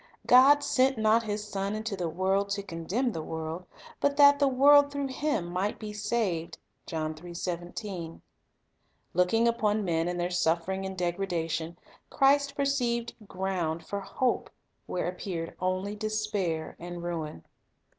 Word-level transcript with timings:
"God 0.25 0.63
sent 0.63 0.97
not 0.97 1.21
His 1.21 1.47
Son 1.47 1.75
into 1.75 1.95
the 1.95 2.09
world 2.09 2.49
to 2.49 2.63
condemn 2.63 3.11
the 3.11 3.21
world; 3.21 3.67
but 3.99 4.17
that 4.17 4.39
the 4.39 4.47
world 4.47 4.91
through 4.91 5.09
Him 5.09 5.45
might 5.45 5.77
be 5.77 5.93
saved." 5.93 6.57
1 6.91 7.13
Looking 9.13 9.47
upon 9.47 9.85
men 9.85 10.07
in 10.07 10.17
their 10.17 10.31
suffering 10.31 10.87
and 10.87 10.97
degradation, 10.97 11.77
Christ 12.09 12.55
perceived 12.55 13.13
ground 13.27 13.85
for 13.85 13.99
hope 13.99 14.49
where 14.87 15.07
appeared 15.07 15.53
only 15.59 15.95
despair 15.95 16.75
and 16.79 17.03
ruin. 17.03 17.45